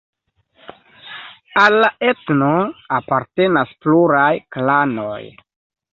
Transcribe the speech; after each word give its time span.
Al 1.65 1.77
la 1.83 1.91
etno 2.09 2.49
apartenas 3.01 3.77
pluraj 3.87 4.27
klanoj. 4.57 5.23